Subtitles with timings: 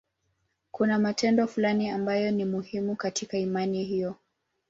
[0.71, 4.15] Kuna matendo fulani ambayo ni muhimu katika imani hiyo.